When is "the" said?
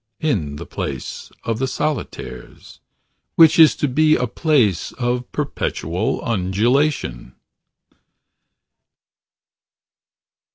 0.55-0.65, 1.59-1.67